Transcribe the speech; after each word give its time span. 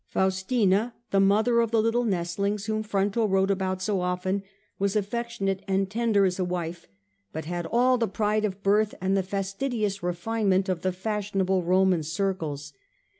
Faustina, 0.07 0.95
the 1.11 1.19
mother 1.19 1.59
of 1.59 1.69
the 1.69 1.79
little 1.79 2.03
nestlings 2.03 2.65
whom 2.65 2.81
Fronto 2.81 3.27
wrote 3.27 3.51
about 3.51 3.83
so 3.83 4.01
often, 4.01 4.41
was 4.79 4.95
affectionate 4.95 5.63
and 5.67 5.91
tender 5.91 6.25
as 6.25 6.39
a 6.39 6.43
wife, 6.43 6.87
but 7.31 7.45
had 7.45 7.67
all 7.67 7.99
the 7.99 8.07
pride 8.07 8.43
of 8.43 8.63
birth 8.63 8.95
and 8.99 9.15
the 9.15 9.21
fastidious 9.21 10.01
refinement 10.01 10.67
of 10.67 10.81
the 10.81 10.91
fashionable 10.91 11.61
Roman 11.61 12.01
circles. 12.01 12.73